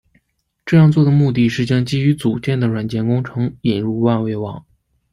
[0.65, 4.65] 这样做的目的是将基于组件的软件工程引入万维网。